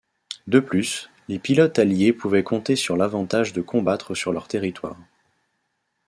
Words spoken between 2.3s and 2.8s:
compter